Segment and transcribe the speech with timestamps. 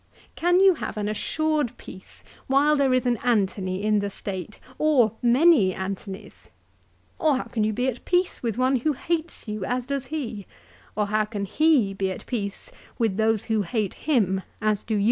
[0.35, 5.11] "Can you have an assured peace while there is an Antony in the State, or
[5.21, 6.49] many Antonys?""
[7.19, 10.47] Or how can you be at peace with one who hates you as does he,
[10.95, 14.99] or how can he be at peace with those who hate him as do you